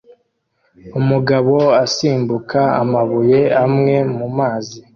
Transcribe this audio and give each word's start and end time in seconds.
Umugabo 0.99 1.55
asimbuka 1.83 2.59
amabuye 2.81 3.41
amwe 3.63 3.95
mumazi 4.17 4.77